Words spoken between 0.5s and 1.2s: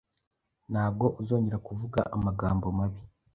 Ntabwo